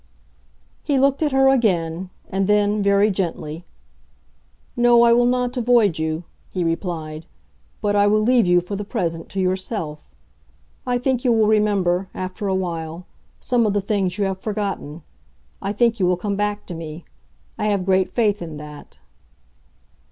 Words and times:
He 0.81 0.97
looked 0.97 1.21
at 1.21 1.31
her 1.31 1.47
again; 1.53 2.09
and 2.27 2.47
then, 2.47 2.81
very 2.81 3.11
gently, 3.11 3.65
"No 4.75 5.03
I 5.03 5.13
will 5.13 5.27
not 5.27 5.55
avoid 5.57 5.99
you," 5.99 6.23
he 6.51 6.63
replied; 6.63 7.27
"but 7.81 7.95
I 7.95 8.07
will 8.07 8.21
leave 8.21 8.47
you, 8.47 8.61
for 8.61 8.75
the 8.75 8.83
present, 8.83 9.29
to 9.29 9.39
yourself. 9.39 10.09
I 10.87 10.97
think 10.97 11.23
you 11.23 11.31
will 11.31 11.45
remember—after 11.45 12.47
a 12.47 12.55
while—some 12.55 13.67
of 13.67 13.73
the 13.73 13.79
things 13.79 14.17
you 14.17 14.25
have 14.25 14.39
forgotten. 14.39 15.03
I 15.61 15.71
think 15.71 15.99
you 15.99 16.07
will 16.07 16.17
come 16.17 16.35
back 16.35 16.65
to 16.65 16.73
me; 16.73 17.05
I 17.59 17.65
have 17.67 17.85
great 17.85 18.09
faith 18.15 18.41
in 18.41 18.57
that." 18.57 18.97